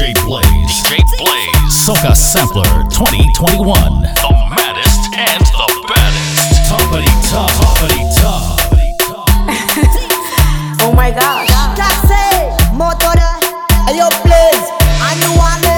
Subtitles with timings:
[0.00, 0.82] DJ Blaze.
[0.88, 1.84] DJ Blaze.
[1.84, 4.00] Soca Sampler 2021.
[4.00, 6.72] The maddest and the baddest.
[6.72, 7.50] Toppity top.
[7.50, 8.56] Toppity top.
[10.88, 11.50] oh my gosh.
[11.76, 12.16] Taxi,
[12.72, 13.12] motor,
[13.92, 14.66] ayo please,
[15.04, 15.69] annually, yeah.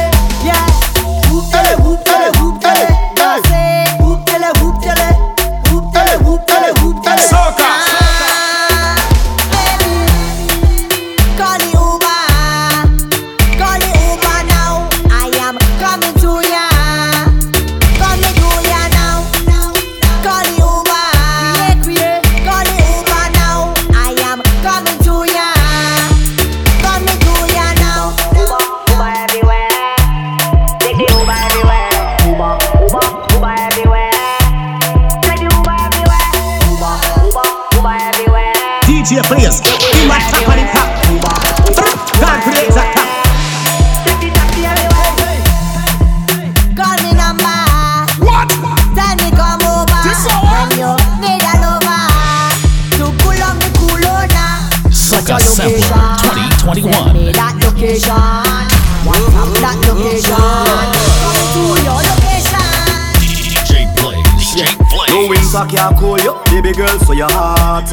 [65.72, 65.92] No Blaze.
[65.92, 67.88] winter can cool you, baby girl, so your heart.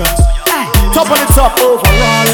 [0.94, 2.28] Top on the top overall.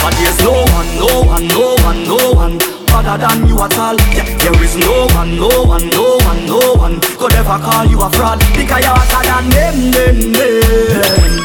[0.00, 2.58] But there's no one, no one, no one, no one
[2.92, 3.96] other than you at all.
[4.16, 8.00] Yeah, there is no one, no one, no one, no one could ever call you
[8.00, 11.40] a fraud because you're hotter than them, them, them.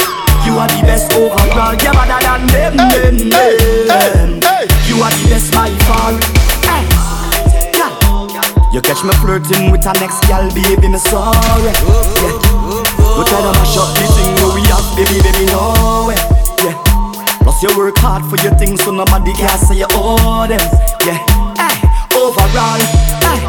[0.46, 1.76] You are the best overall.
[1.76, 4.30] You're better than them, them, them.
[4.88, 6.14] You are the best by far.
[6.64, 6.86] Hey.
[8.72, 11.72] You catch me flirting with our next gal, baby, me sorry.
[11.74, 12.55] Yeah.
[13.16, 16.20] You try to mash up the thing that we have, baby, baby, no way.
[16.60, 16.76] Yeah.
[17.48, 20.60] Plus you work hard for your things, so nobody can say you owe them.
[21.08, 21.24] Yeah.
[21.56, 21.80] Hey.
[22.12, 22.76] Overall,
[23.24, 23.40] hey.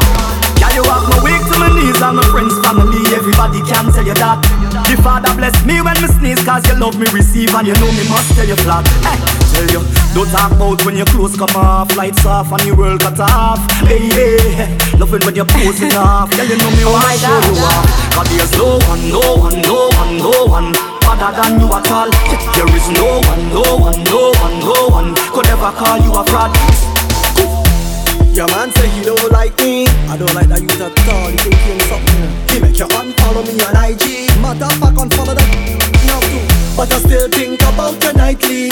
[0.63, 4.07] Yeah, you have my weak to my knees and my friends, family, everybody can tell
[4.07, 4.39] you that.
[4.87, 7.91] The Father bless me when me sneeze, cause you love me receive and you know
[7.91, 8.87] me must tell you flat.
[9.03, 9.19] Hey,
[9.51, 9.81] tell you,
[10.15, 13.59] don't talk about when your clothes come off, lights off and your world cut off.
[13.83, 17.35] Hey, hey, loving when you're posing off, yeah, you know me oh want to show
[17.51, 17.83] you off.
[18.15, 20.71] Cause there's no one, no one, no one, no one
[21.03, 22.09] other than you at all.
[22.55, 26.23] There is no one, no one, no one, no one could ever call you a
[26.23, 27.66] fraud.
[28.37, 29.87] Your man say he don't like me.
[30.05, 31.25] I don't like that you at all.
[31.33, 32.21] He think him something.
[32.53, 34.29] He make you unfollow me on IG.
[34.45, 35.49] Matter of fact, unfollow that.
[36.05, 36.45] Now too.
[36.77, 38.69] But I still think about you nightly.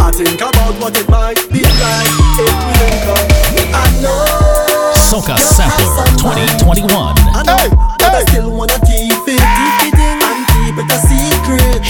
[0.00, 2.08] I think about what it might be like
[2.40, 3.20] if we link up.
[3.68, 4.96] I know.
[4.96, 6.88] Soca you Sampler 2021.
[6.88, 7.68] I know,
[8.00, 11.84] but I still wanna keep it, keep it in and keep it a secret.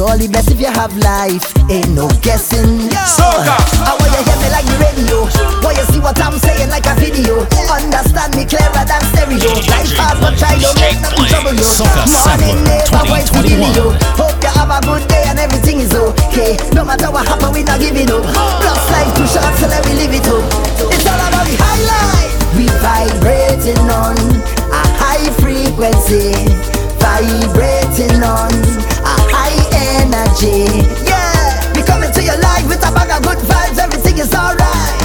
[0.09, 2.89] And you're surely blessed if you have life, ain't no guessing.
[3.05, 3.53] Soca.
[3.85, 5.17] I want you hear me like the radio.
[5.61, 7.45] Want you see what I'm saying like a video.
[7.69, 9.53] Understand me clearer than stereo.
[9.69, 11.61] Life hard but try don't make nothing trouble you.
[11.61, 13.77] Soca Morning Sampler neighbor, voice to 2021.
[13.77, 13.87] you.
[14.17, 16.57] Hope you have a good day and everything is okay.
[16.73, 18.25] No matter what happen, we not giving up.
[18.25, 20.41] Plus life too short, so let me live it up.
[20.89, 22.33] It's all about the highlight.
[22.57, 24.17] We vibrating on
[24.73, 26.33] a high frequency,
[30.41, 33.77] Yeah, we coming to your life with a bag of good vibes.
[33.77, 34.95] Everything is alright.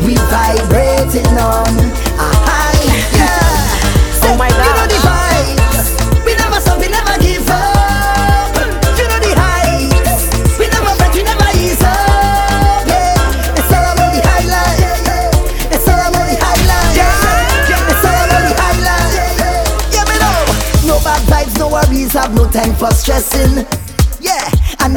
[0.00, 1.68] We vibrating on
[2.16, 2.88] a high.
[3.12, 4.24] Yeah.
[4.24, 4.64] Oh my God.
[4.64, 5.92] You know the vibes.
[6.24, 6.80] We never stop.
[6.80, 8.56] We never give up.
[8.96, 10.32] You know the heights.
[10.56, 11.12] We never fret.
[11.12, 12.88] We never ease up.
[12.88, 13.60] Yeah.
[13.60, 15.68] It's all about the highlight.
[15.68, 16.96] It's all about the highlight.
[16.96, 17.92] Yeah.
[17.92, 19.36] It's all about the highlight.
[19.92, 20.48] Yeah, me know.
[20.88, 22.14] No bad vibes, no worries.
[22.14, 23.68] Have no time for stressing.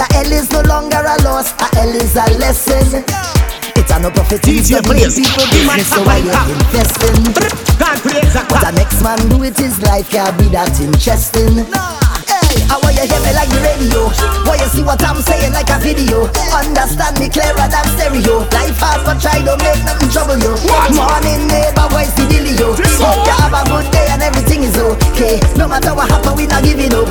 [0.02, 3.06] The hell is no longer a loss, a hell is a lesson.
[3.78, 7.22] It's an opportunity to give people the money so why you investing?
[8.50, 11.70] What the next man do with his life can't be that interesting.
[12.26, 14.10] Hey, I want you hear me like the radio.
[14.50, 16.26] Why you see what I'm saying like a video?
[16.50, 18.42] Understand me clearer than stereo.
[18.58, 20.58] Life hard, but try don't make nothing trouble you.
[20.66, 20.98] What?
[20.98, 22.74] Morning neighbor, voice the dealio?
[22.98, 25.38] Hope you have a good day and everything is okay.
[25.54, 27.06] No matter what happen, we not giving up.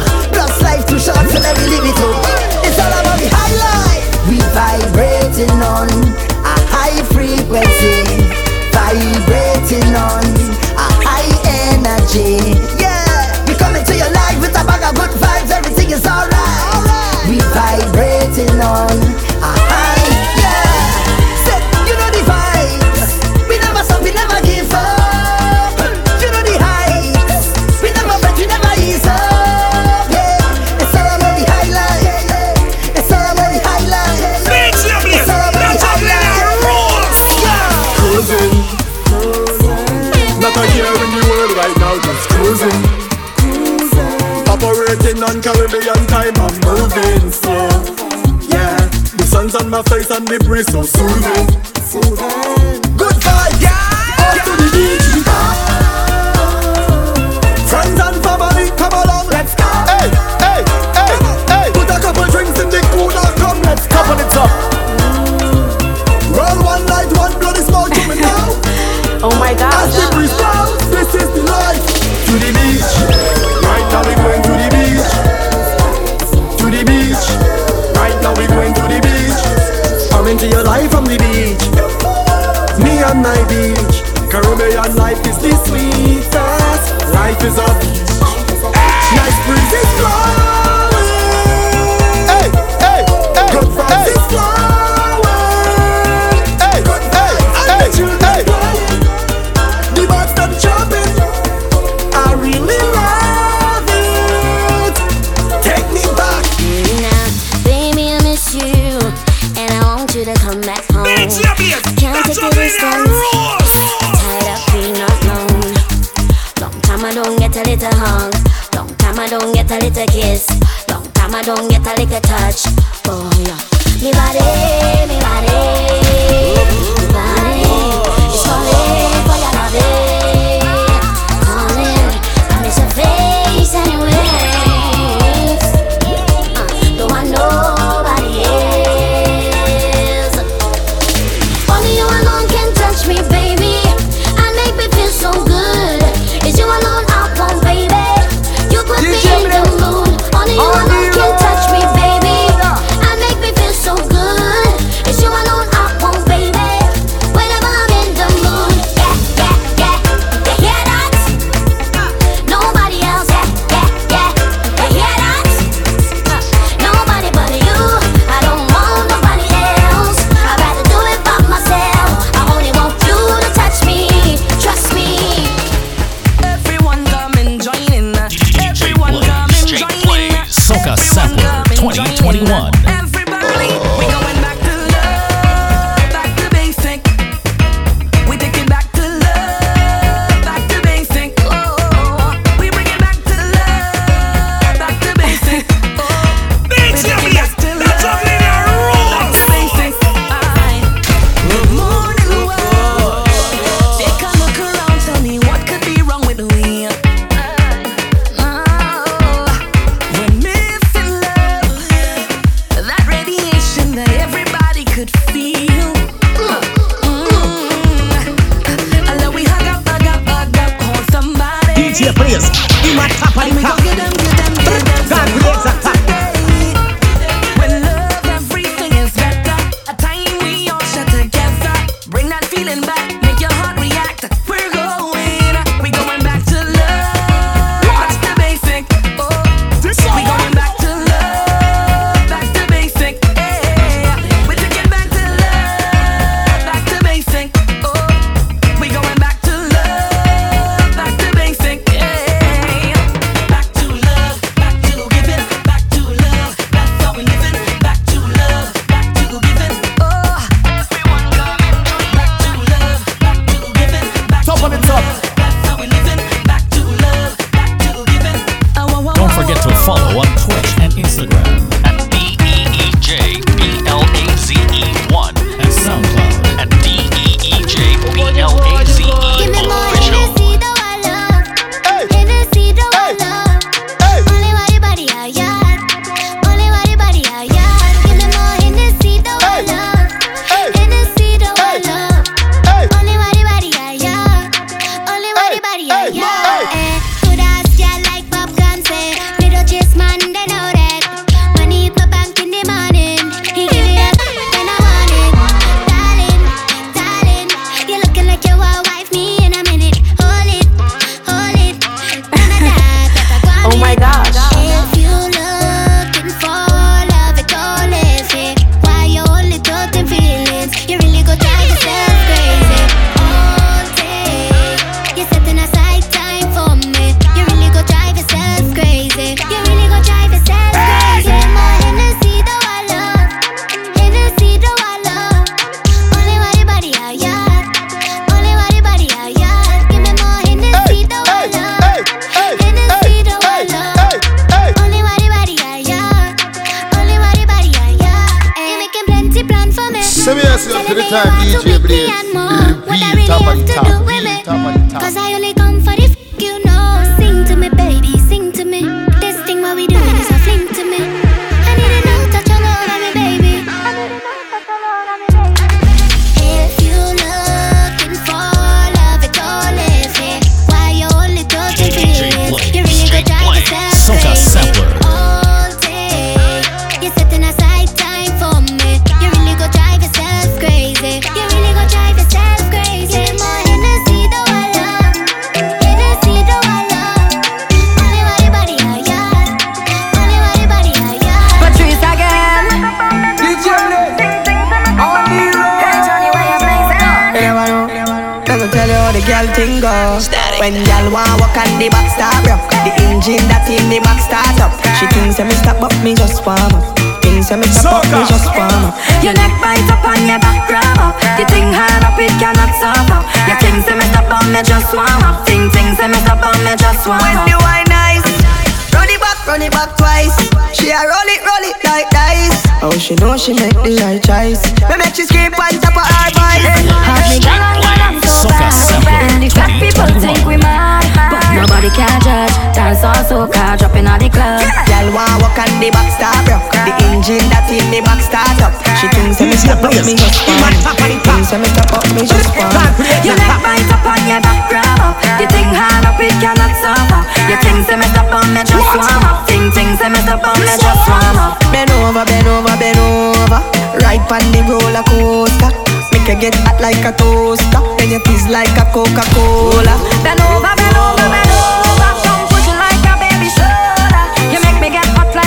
[433.01, 434.61] dance so car dropping all the club.
[434.89, 436.45] Y'all want walk on the back stop.
[436.45, 438.77] The engine that in the back start up.
[439.01, 440.77] She thinks me stop up, me just one.
[441.01, 442.93] She thinks me stop up, me just one.
[443.25, 445.01] You like bite up on your back, grab.
[445.41, 447.21] You think hard up, it cannot suffer.
[447.49, 449.49] You think me up on me just warm up.
[449.49, 451.57] Think things me up on me just warm up.
[451.73, 453.61] Bend over, bend over, bend over.
[454.05, 455.73] Right on the roller coaster.
[456.13, 457.81] Make her get hot like a toaster.
[457.97, 459.95] Then you fizz like a Coca-Cola.
[460.23, 462.30] Bend over, bend over, bend over.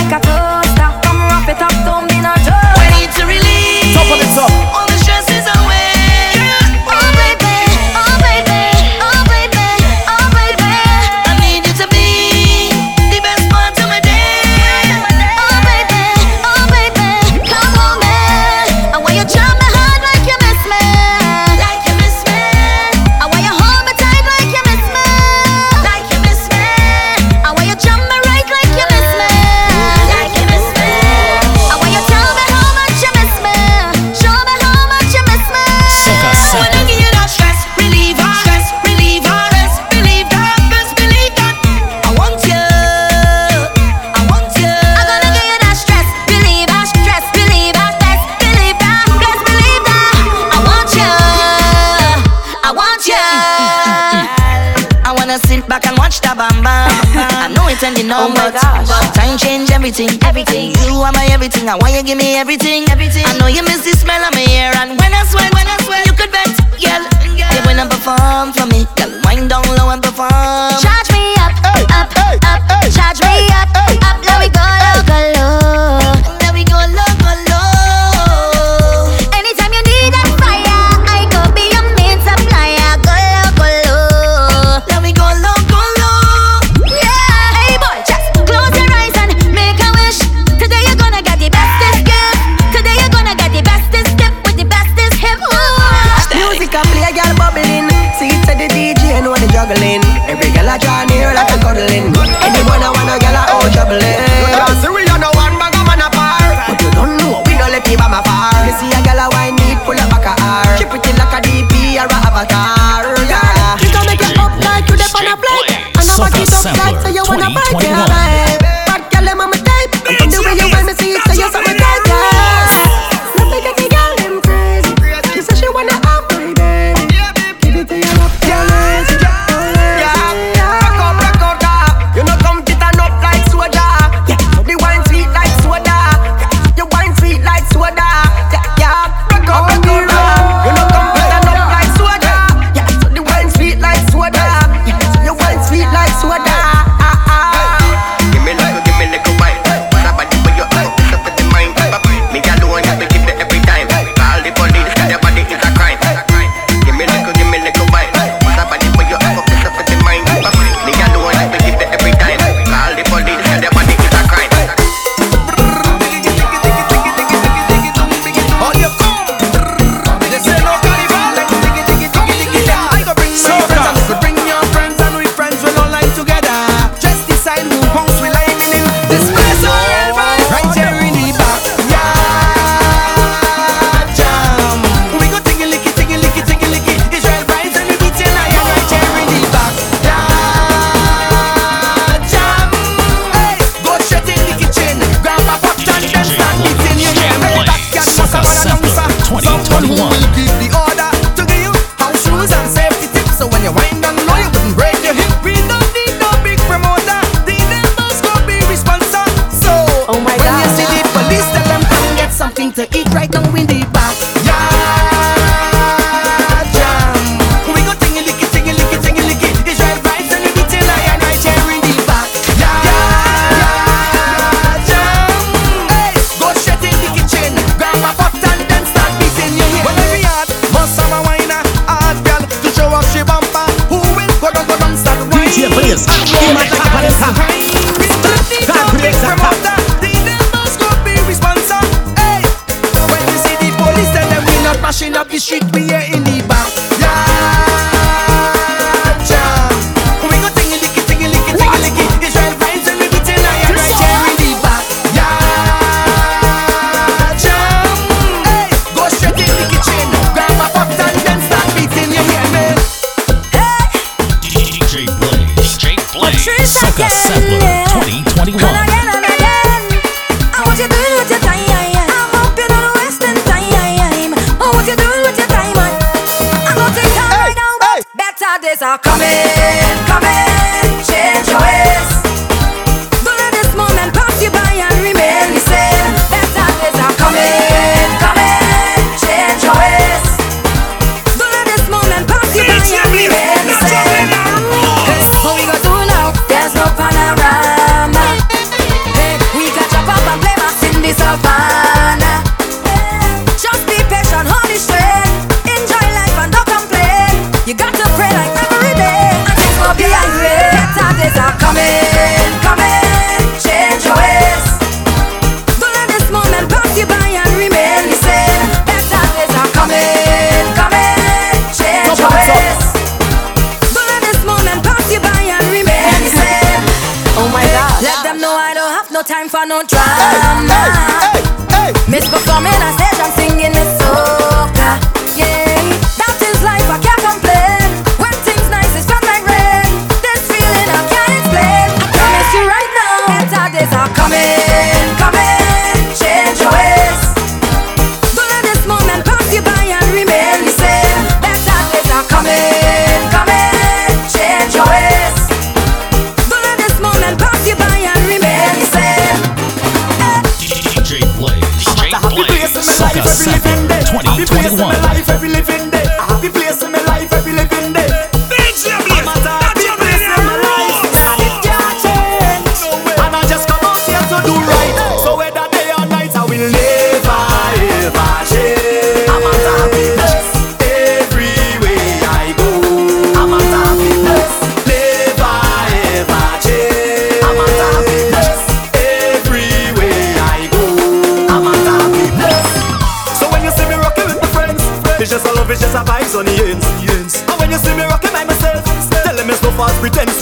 [0.04, 0.90] like a toaster.
[1.02, 2.76] Come wrap it up, don't be no joke.
[2.78, 3.94] We need to release.
[3.94, 4.63] Top on the top.
[57.84, 58.16] and your.
[58.16, 58.88] Oh my gosh.
[59.12, 60.72] Time change everything, everything.
[60.88, 61.68] You are my everything.
[61.68, 63.24] I want you give me everything, everything.
[63.26, 65.76] I know you miss the smell of my hair, and when I sweat, when I
[65.84, 66.48] sweat, you could bet,
[66.80, 67.04] girl.
[67.36, 69.23] Yeah, when I perform for me, girl.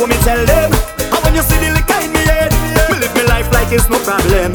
[0.02, 0.72] what me tell them.
[0.98, 2.50] And when you see the liquor in me head,
[2.90, 4.50] me live me life like it's no problem.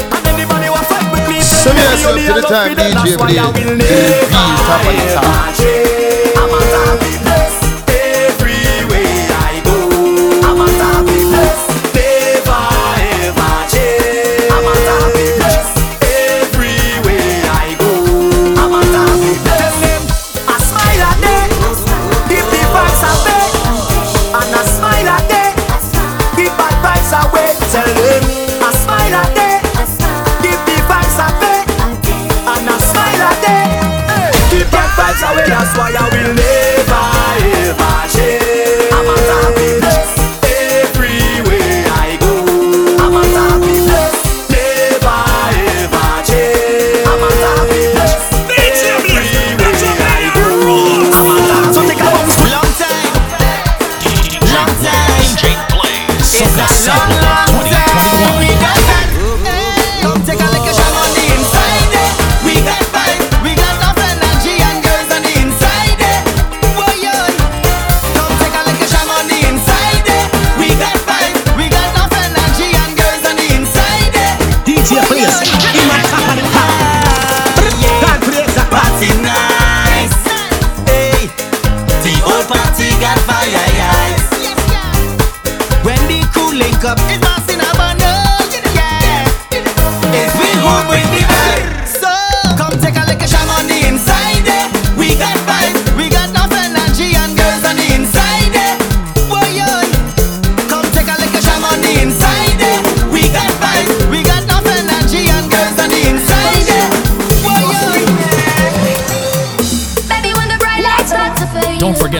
[0.00, 3.60] And anybody who fight with me, so yes, up to the time DJ Blaze, LP,
[4.32, 5.95] top of the.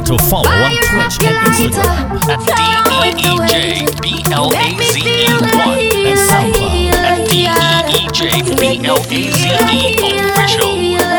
[0.06, 4.06] To follow on Twitch and Instagram at D-E-E-J-B-L-A-Z-E-1
[6.06, 6.94] and SoundCloud.
[6.94, 8.86] At D-E-E-J-B-L-A-Z-E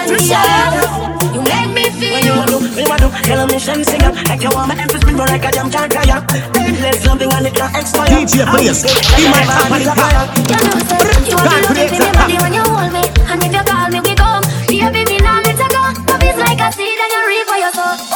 [0.08, 0.39] Official.
[1.36, 1.84] You make me
[2.15, 4.52] When you feel want when you want to, tell them mission sing up Like you
[4.56, 6.23] want my emphasis, bring like a jam can't cry up
[6.56, 8.08] Endless loving and it can't expire.
[8.08, 8.88] DJ Blaze,
[9.19, 10.32] be my top of the top.
[10.47, 12.88] You know say you want God to creates give me a body when you hold
[12.95, 13.04] me.
[13.04, 14.47] And if you call me we come.
[14.71, 15.91] Baby me now let you go.
[16.08, 18.07] Love is like a seed and you reap what you sow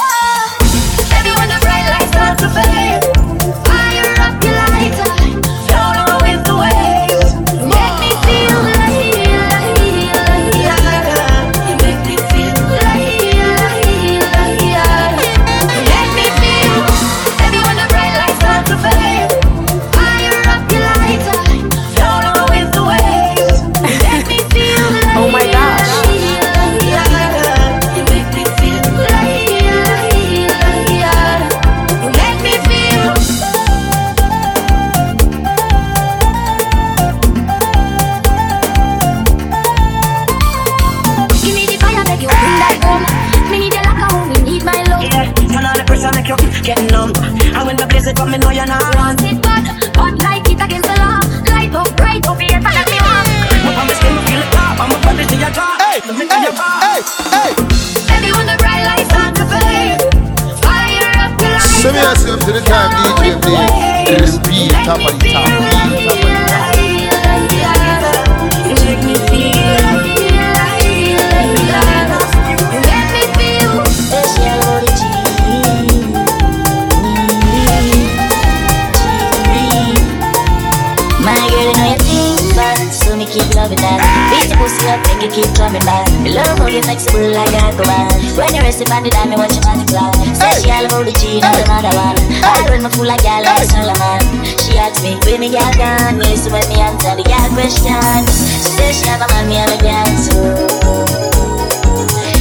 [87.02, 88.36] you flexible like Aquaman.
[88.36, 90.10] When you rest upon the dime, me watch your multiply.
[90.34, 92.16] Say she all about the G, not another one.
[92.42, 94.22] I run my fool like gal like Solomon.
[94.62, 96.18] She asked me, where me gal gone?
[96.18, 98.22] Me listen when me answer the gal question.
[98.30, 100.54] She say she have a man, me have a gal too.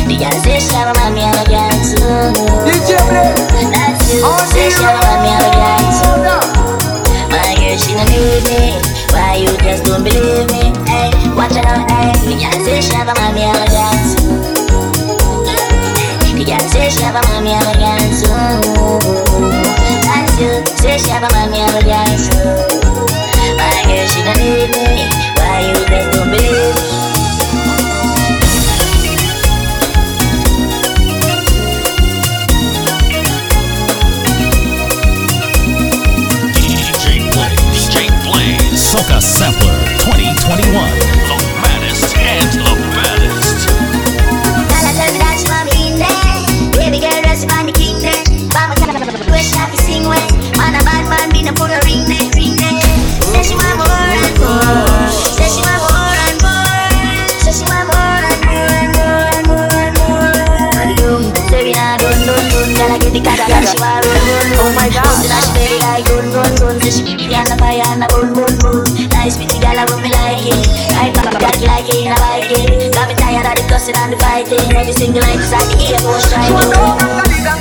[0.06, 2.34] The gal say she have a man, me have a gal too.
[2.65, 3.41] DJ Blaze.
[3.71, 4.21] That's you.
[4.54, 6.62] Say she have a man, me have a gal too.
[7.32, 8.76] My girl, she don't need me.
[9.12, 10.71] Why you just don't believe me?
[10.88, 12.12] Hey, watch out, hey.
[12.28, 14.15] Me can't say she have a mommy, I'm a dance.
[14.15, 14.21] Me
[20.82, 22.30] Say she have a mommy, I'm a dance.
[23.58, 25.10] My girl, she don't need me.
[25.36, 25.82] Why you
[38.91, 41.11] Soca Sampler 2021,
[63.52, 64.60] get the cat, girl, she want run run run.
[64.64, 65.04] Oh my gosh.
[65.04, 66.76] Pussy nah she belly like gun gun gun.
[66.82, 68.84] Say she be on the fire and a bun bun bun.
[69.12, 70.64] Nice pretty girl, I run me like it.
[70.96, 72.94] I pop girl like it, I like it.
[72.96, 74.64] Got me tired of the cussing and the fighting.
[74.72, 76.72] Every single night inside the air force She want striking.
[76.72, 77.60] no longer big and.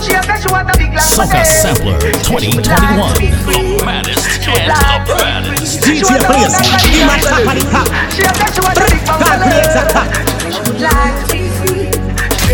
[0.00, 5.12] She a say she want a big like Soca Sampler 2021, the maddest and the
[5.12, 5.80] baddest.
[5.84, 6.56] DJ Blaze,
[6.88, 7.88] be my top of the top.
[8.12, 10.08] She a say she want a big God creates a bungalow.
[10.46, 11.90] She would like to be free.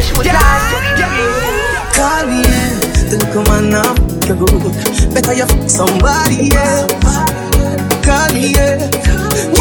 [0.03, 1.52] She would like to be free.
[2.03, 2.83] Call me, yeah.
[3.15, 3.95] Then come on now,
[4.27, 4.75] you good.
[5.15, 6.91] Better you fuck somebody else.
[8.03, 8.91] Call me, yeah.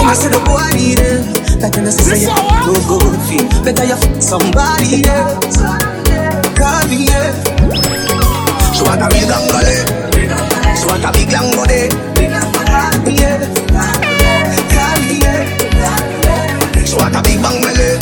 [0.02, 1.22] I say the boy need it?
[1.62, 2.98] Like when I say you go
[3.30, 3.46] feel.
[3.62, 5.62] Better you fuck somebody else.
[6.58, 7.30] Call me, yeah.
[8.74, 9.78] She want a big angole.
[10.82, 11.94] She want a big long body.
[11.94, 13.38] Call me, yeah.
[14.74, 15.46] Call me, yeah.
[16.90, 18.02] She want a big bang belly.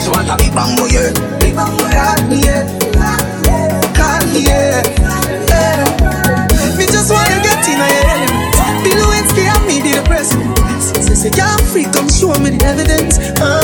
[0.00, 1.12] She want a big bang boy, yeah.
[1.52, 2.81] Call me, yeah.
[11.22, 13.16] Say, you're free, come show me the evidence.
[13.40, 13.61] Uh.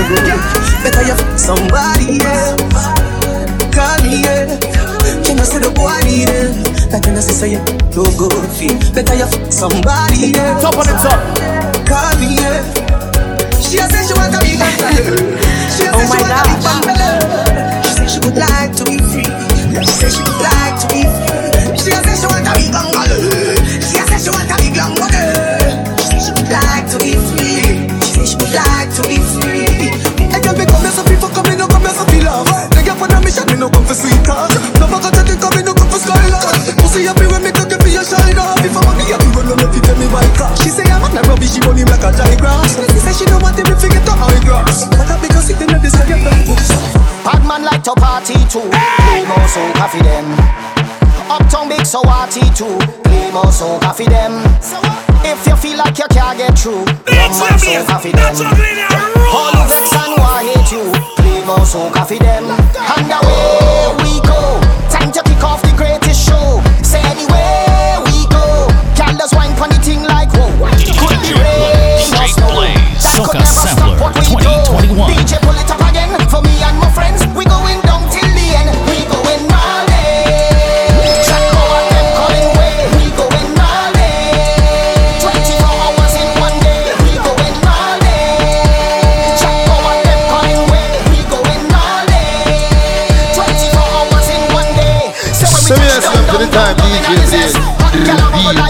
[0.00, 2.56] Better you fuck somebody else.
[3.74, 4.56] Call me, yeah.
[5.24, 6.56] Can I say the boy need it?
[6.90, 7.60] Like when I say you
[7.92, 10.58] too good feel better you fuck somebody yeah.
[10.60, 11.20] Top on the top.
[11.86, 12.64] Call me yeah.
[13.60, 15.38] She a say she want a big bungalow.
[15.70, 17.14] She a say oh she want a big bungalow.
[17.84, 19.30] She say she would like to be free.
[19.84, 20.69] She say she would like
[52.60, 52.76] too.
[53.04, 54.32] Play more so coffee them.
[55.24, 58.36] If you feel like you can't get through, rum man so coffee them.
[59.32, 60.84] All who vex and who hate you,
[61.16, 62.44] play more so coffee them.
[62.44, 63.99] And away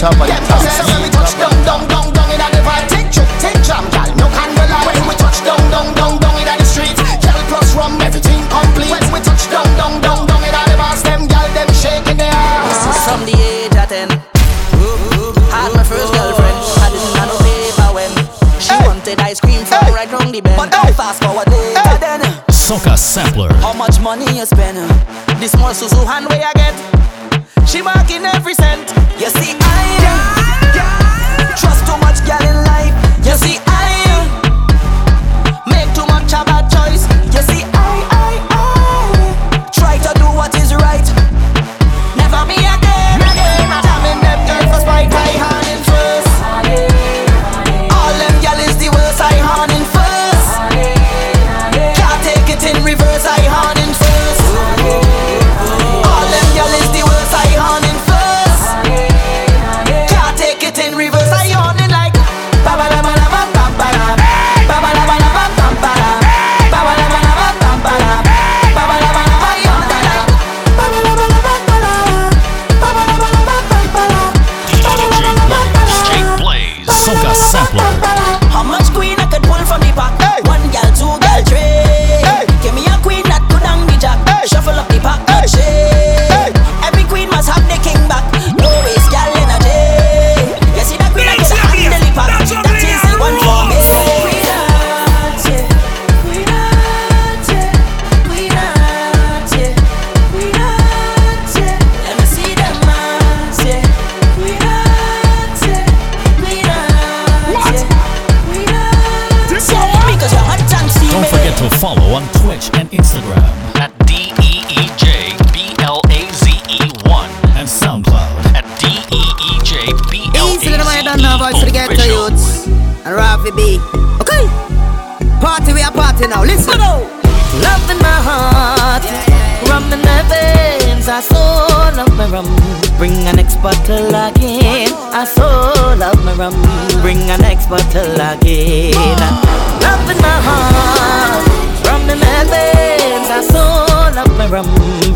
[0.01, 0.65] top of the top.
[0.65, 3.85] down, When we touch down, down, down, down in the vibe, take trick, take jam,
[3.93, 4.09] gal.
[4.17, 6.97] No candle when we touch down, down, down, down in the street.
[7.21, 8.89] Gal plus rum, everything complete.
[8.89, 12.33] When we touch down, down, down, down in the bars, them gal, them shaking their
[12.33, 12.81] ass.
[12.81, 14.09] This is From the age of ten,
[15.53, 16.57] had my first girlfriend.
[16.81, 18.11] I didn't have no paper when
[18.57, 20.57] she wanted ice cream from right round the bend.
[20.57, 23.53] But now fast forward later then, Soca Sampler.
[23.61, 24.81] how much money you spend?
[25.37, 26.73] The small Suzu hand way I get,
[27.70, 28.90] she marking every cent.
[29.20, 32.69] You see I trust too much gal in life.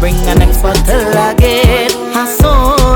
[0.00, 1.90] Bring an bottle again.
[2.16, 2.48] I so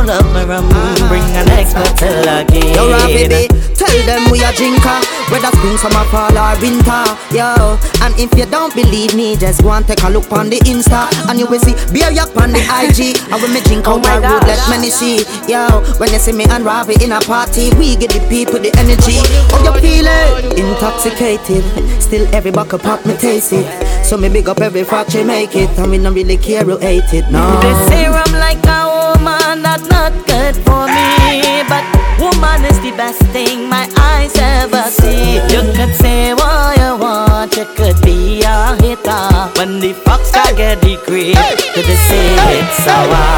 [0.04, 0.68] love my rum.
[1.08, 2.74] Bring an next bottle again.
[2.74, 3.77] Yo, Rafi B.
[3.78, 4.98] Tell them we a drinker.
[5.30, 7.06] Whether spring, summer, fall or winter.
[7.32, 7.78] Yo.
[8.04, 11.06] And if you don't believe me, just go and take a look on the Insta.
[11.30, 13.16] And you will see beer yak on the IG.
[13.30, 15.22] And when me drink Oh out my my road, let many see.
[15.46, 15.68] Yo.
[15.98, 19.20] When you see me and Ravi in a party, we give the people the energy.
[19.52, 20.58] How you feeling?
[20.58, 21.64] Intoxicated.
[22.02, 23.66] Still every buckle pop me taste it.
[24.04, 25.70] So me big up every factory make it.
[25.78, 27.30] And we don't really care who hate it.
[27.30, 27.44] No.
[27.60, 31.62] They say I'm like a woman, that's not good for me.
[31.68, 31.84] But
[32.18, 35.36] woman is the best thing my eyes ever see.
[35.52, 39.50] You could say what you want, you could be a hitter.
[39.58, 43.28] When the fox I get the creep, to the say it's sour.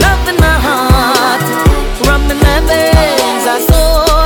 [0.00, 1.42] Love in my heart,
[2.06, 3.44] rum in my veins.
[3.46, 3.80] I so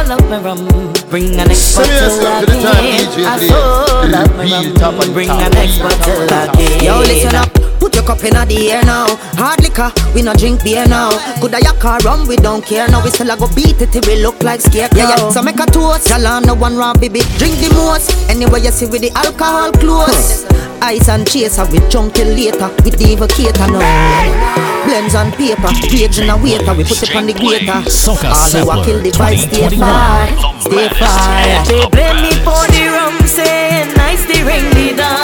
[0.08, 0.92] love my rum.
[1.10, 3.26] Bring an next So yes, bottle come to the again.
[3.26, 3.50] I Blaze.
[3.50, 3.60] so
[4.08, 5.12] love my rum.
[5.12, 5.40] Bring top.
[5.40, 6.84] a next Real top bottle of the again.
[6.84, 7.71] Yo, listen up.
[7.82, 9.10] Put your cup in the air now.
[9.34, 11.10] Hard liquor, we no drink beer now.
[11.42, 13.02] Could I yak or rum, we don't care now.
[13.02, 15.02] We still a go beat it till we look like scarecrow.
[15.02, 15.30] Yeah, yeah.
[15.30, 17.26] So make a toast, y'all on no one round, baby.
[17.42, 18.14] Drink the most.
[18.30, 20.46] Anyway you see with the alcohol close.
[20.80, 22.70] Ice and chaser with junkie later.
[22.86, 24.62] With the evocator now.
[24.86, 26.74] Blends on paper, page in a waiter.
[26.74, 27.82] We put it on the grater.
[27.90, 29.82] Soca All who a kill the vibe, stay 2021.
[29.82, 30.30] far,
[30.62, 31.66] stay far.
[31.66, 35.18] They blame me for the rum, saying nice the ring the door.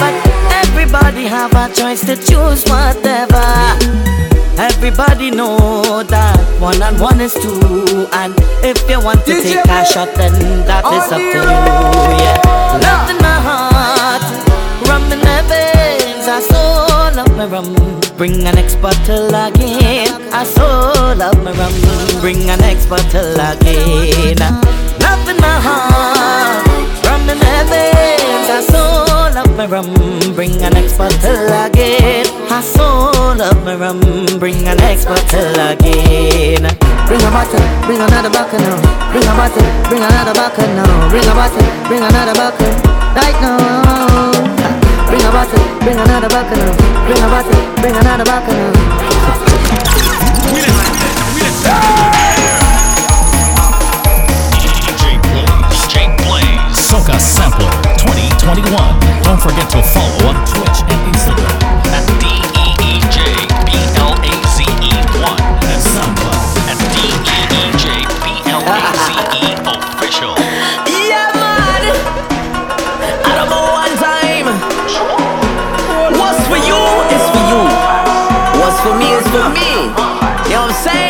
[0.00, 0.27] But
[0.80, 3.42] everybody have a choice to choose whatever.
[4.58, 9.84] Everybody know that one and one is two, and if you want to take a
[9.84, 10.32] shot, then
[10.66, 11.42] that is up to you.
[12.22, 12.38] Yeah,
[12.86, 14.22] love in my heart,
[14.86, 16.26] rum in my veins.
[16.30, 16.62] I so
[17.18, 17.74] love my rum.
[18.16, 20.14] Bring an next bottle again.
[20.32, 21.74] I so love my rum.
[22.20, 24.38] Bring an next bottle again.
[25.02, 26.37] Love in my heart,
[29.58, 29.90] my rum.
[30.36, 32.26] Bring an next bottle again.
[32.48, 33.98] I so love my rum.
[34.38, 36.62] Bring an next bottle again.
[37.10, 38.78] Bring a bottle, bring another bottle now.
[39.10, 41.10] Bring a bottle, bring another bottle now.
[41.10, 42.70] Bring a bottle, bring another bottle
[43.18, 44.30] right now.
[45.10, 46.78] Bring a bottle, bring another bottle now.
[47.02, 49.18] Bring a bottle, bring another bottle now.
[55.82, 56.78] DJ Blaze.
[56.78, 58.72] Soca Sampler 2021.
[59.22, 61.60] Don't forget to follow on Twitch and Instagram
[61.92, 62.88] at D-E-E-J-B-L-A-Z-E-1
[65.68, 68.24] and SoundCloud at D-E-E-J-B-L-A-Z-E
[69.68, 70.32] official.
[70.88, 71.82] Yeah, man.
[73.28, 74.48] I don't know one time.
[76.16, 76.80] What's for you
[77.12, 77.60] is for you.
[78.56, 79.92] What's for me is for me.
[80.48, 81.07] You know what I'm saying?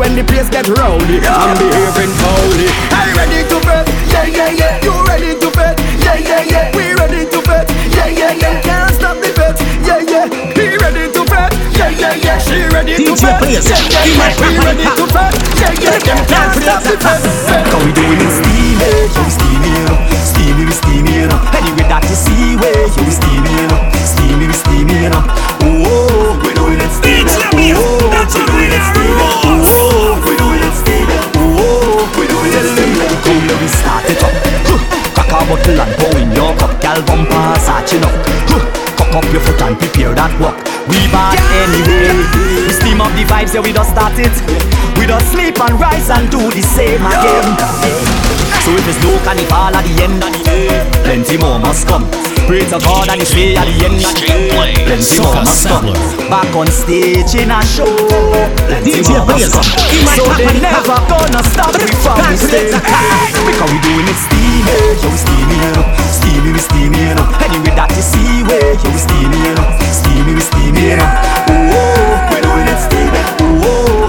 [0.00, 1.20] When the place get rowdy.
[1.28, 2.72] I'm behaving holy.
[2.96, 3.84] Are you ready to bet?
[4.08, 4.80] Yeah, yeah, yeah.
[4.80, 5.76] You ready to bet?
[6.00, 6.72] Yeah, yeah, yeah.
[6.72, 7.68] We ready to bet?
[7.92, 8.64] Yeah, yeah, yeah.
[8.64, 9.60] Can't stop the bet.
[9.84, 10.24] Yeah, yeah.
[10.56, 11.52] He ready to bet?
[11.76, 12.40] Yeah, yeah, yeah.
[12.40, 13.44] She ready to bet?
[13.44, 14.40] Yeah, yeah, yeah.
[14.40, 15.36] We ready to bet?
[15.60, 16.00] Yeah, yeah.
[16.00, 17.20] Them can't stop the bet.
[17.68, 21.38] How we doing it steamy, yo we steamy, you know Steamy, we steamy, you know
[21.52, 25.49] Anyway that you see way, yo we steamy, you know Steamy, we steamy, you know
[35.50, 38.14] bottle and pour in your cup Gal bumper satching ah, up.
[38.46, 38.62] Huh.
[38.96, 40.56] Cock up your foot and prepare that walk.
[40.86, 42.14] We bad anyway.
[42.66, 44.34] We steam up the vibes, yeah we just start it.
[44.98, 48.29] We just sleep and rise and do the same again.
[48.70, 50.70] So if it's look and it fall at the end of the day,
[51.02, 52.06] plenty more must come.
[52.46, 54.46] Pray to God and it's way at the end of the day,
[54.86, 55.90] plenty more must come.
[56.30, 57.90] Back on stage in a show,
[58.70, 59.66] plenty more must come.
[60.14, 62.78] So they never gonna stop me from saying,
[63.42, 67.26] because we doing it steamy, Yeah, we steaming up, steamy we steaming up.
[67.42, 71.10] Anyway that you see, way yeah, we steaming up, steamy we steaming up.
[71.50, 73.18] Ooh, oh, we doing it steamy,
[73.50, 73.66] ooh.
[73.66, 73.99] Oh.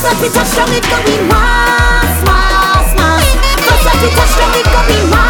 [0.00, 3.36] Cause if touch them, it be mass, mass, mass
[3.68, 5.29] Cause if you touch them, it be mass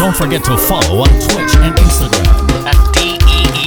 [0.00, 3.60] Don't forget to follow on Twitch and Instagram at DEEJBLAZE1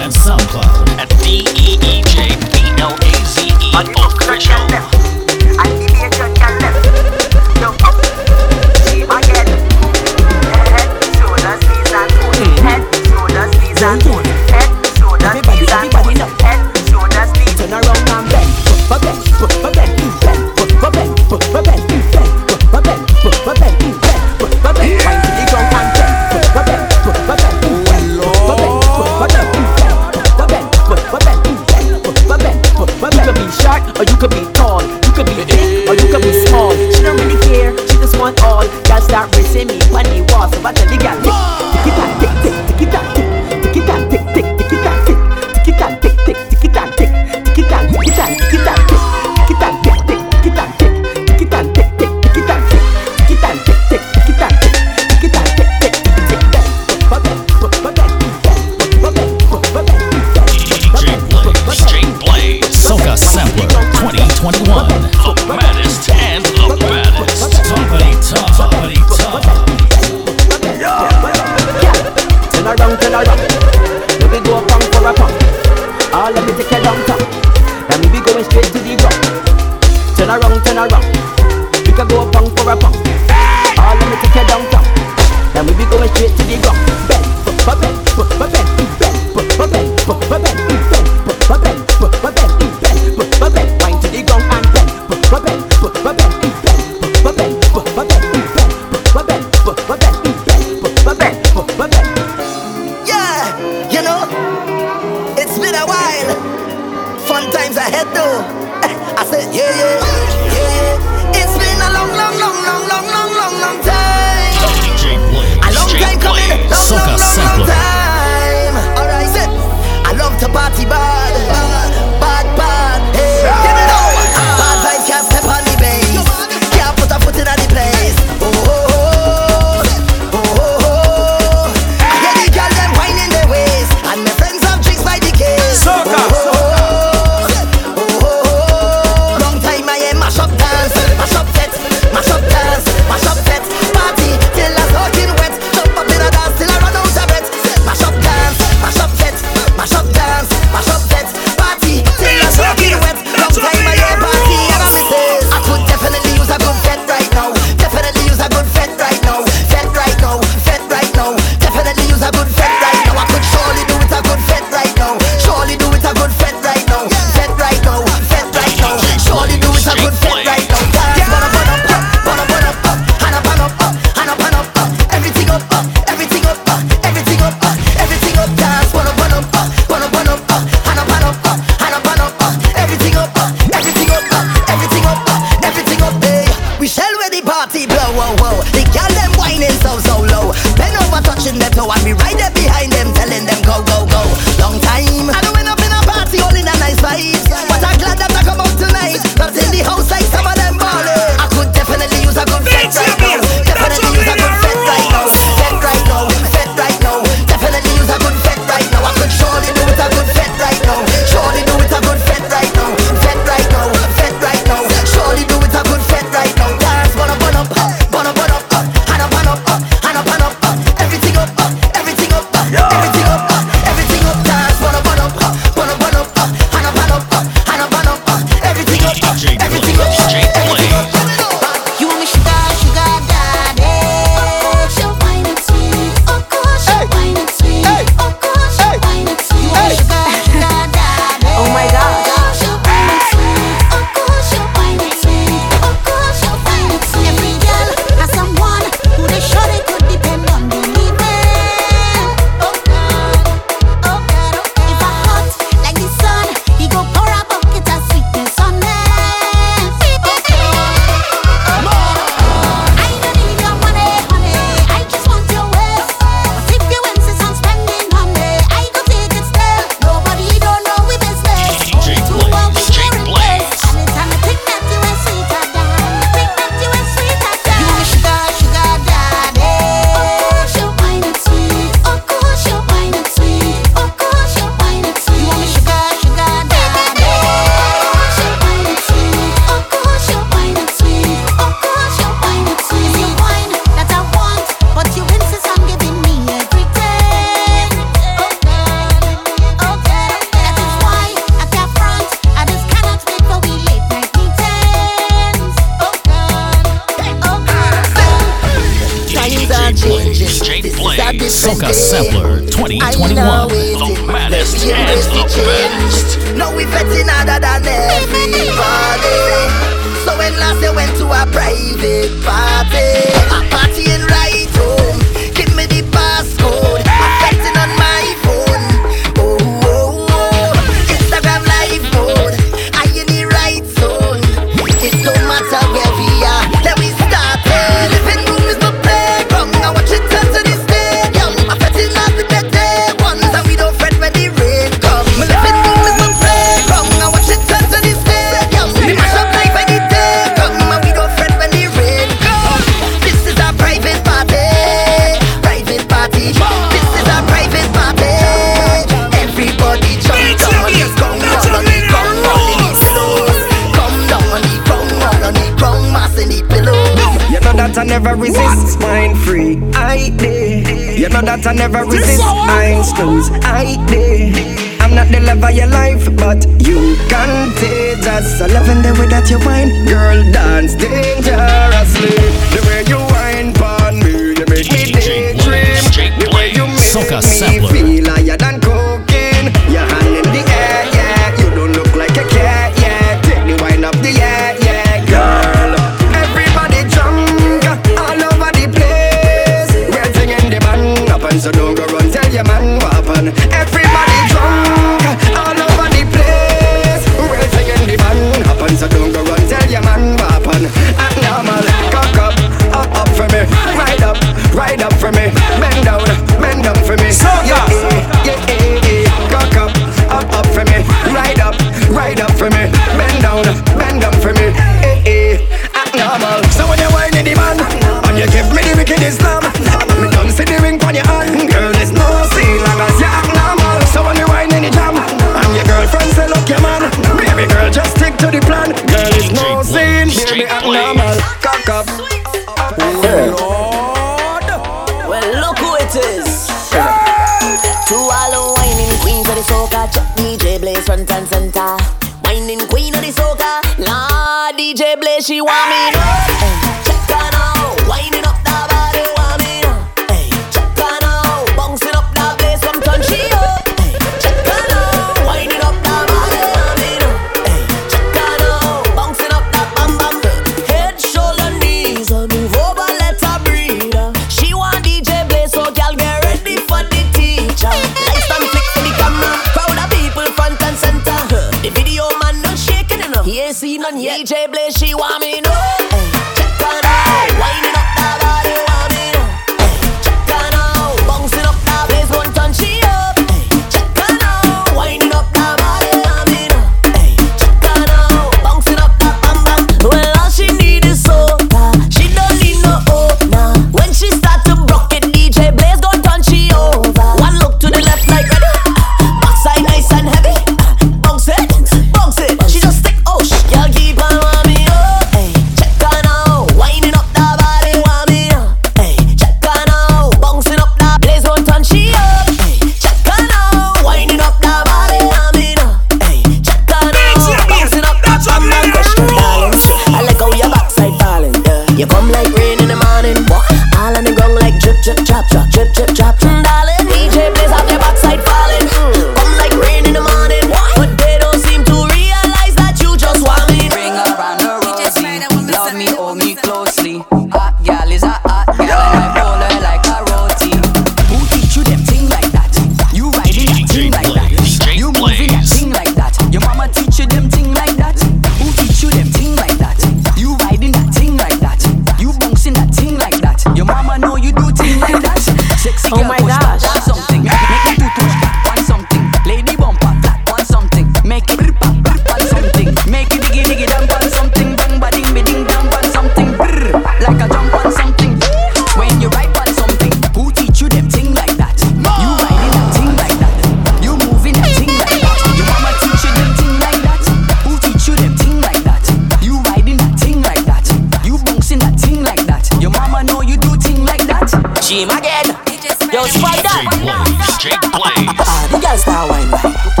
[0.00, 1.70] and SoundCloud at DEEJBLAZE
[4.40, 4.99] official.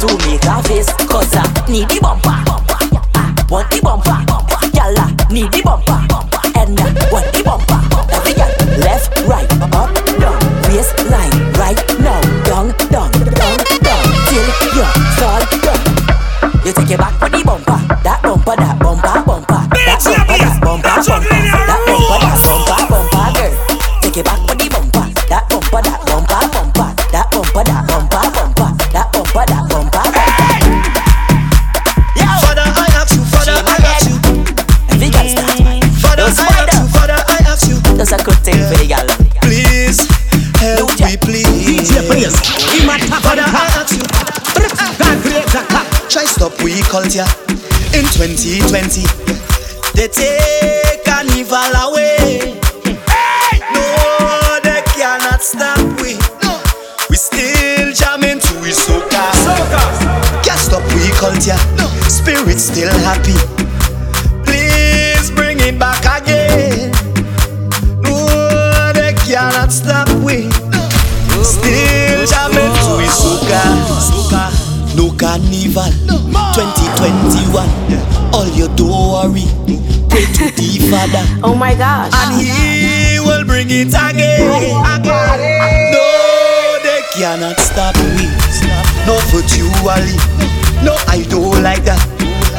[0.00, 2.37] to make a face Cause I need the bumper
[47.14, 47.24] ya
[47.94, 49.17] in 2020.
[81.42, 82.12] Oh my gosh.
[82.14, 84.42] And he will bring it again.
[85.92, 88.26] No, they cannot stop me.
[89.06, 90.18] No virtually.
[90.84, 92.00] No, I don't like that.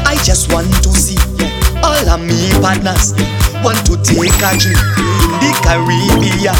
[0.05, 1.19] I just want to see
[1.83, 3.13] all of me partners
[3.63, 6.55] want to take a trip in the Caribbean.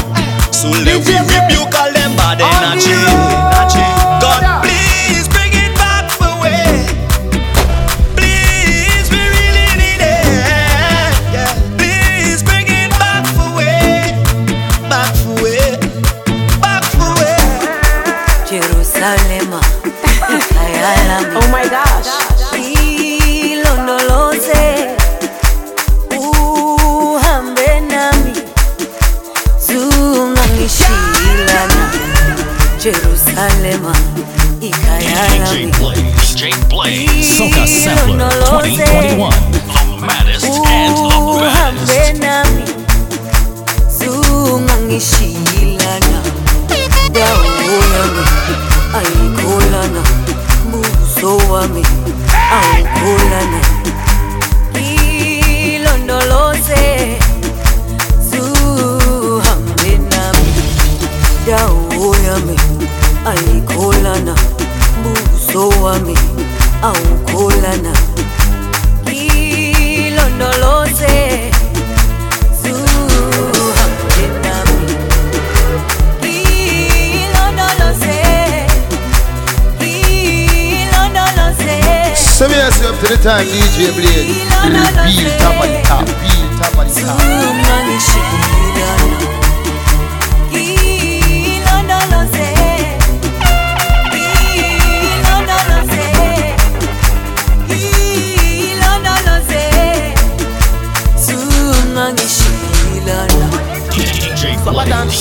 [0.52, 2.92] So let me rebuke all them bad energy.
[2.92, 3.99] energy.
[83.22, 84.50] time, DJ Blaze.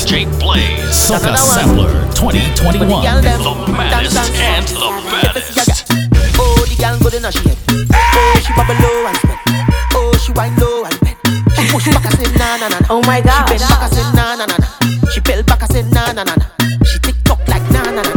[0.10, 5.69] DJ Blaze, Soca Sampler 2021, the maddest and the
[7.10, 7.58] gold in her she head.
[7.94, 9.40] Oh, she bubble low and spend.
[9.94, 11.18] Oh, she wine low and bend.
[11.56, 12.80] She push back and say na na na.
[12.90, 13.50] Oh my God.
[13.50, 14.58] She bend back and say na na na.
[15.12, 16.36] She fell back and say na na na.
[16.86, 18.14] She tick tock like na na na.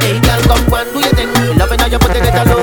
[0.00, 1.58] Hey girl, come and do your thing.
[1.58, 2.57] Loving how you put it, get a low.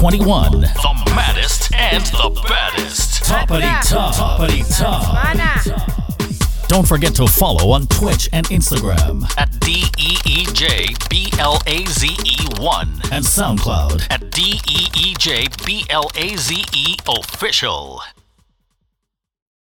[0.00, 0.62] 2021.
[0.62, 3.22] The maddest and the baddest.
[3.22, 5.04] Toppity top, toppity top.
[6.68, 10.72] Don't forget to follow on Twitch and Instagram at DEEJBLAZE1
[13.12, 14.64] and SoundCloud at DEEJBLAZE
[17.06, 18.00] Official.